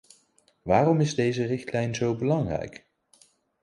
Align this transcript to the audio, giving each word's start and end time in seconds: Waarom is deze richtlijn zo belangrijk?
Waarom 0.61 0.99
is 0.99 1.15
deze 1.15 1.45
richtlijn 1.45 1.95
zo 1.95 2.15
belangrijk? 2.15 2.85